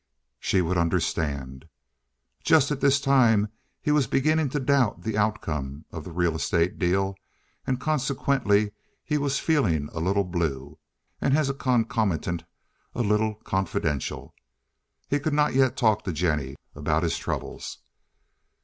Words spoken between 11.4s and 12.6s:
a concomitant,